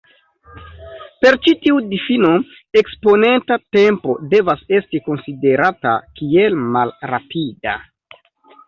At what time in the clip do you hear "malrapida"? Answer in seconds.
6.79-7.79